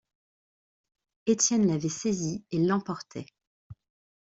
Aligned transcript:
Étienne 1.27 1.67
l’avait 1.67 1.87
saisie 1.87 2.43
et 2.49 2.57
l’emportait. 2.57 3.27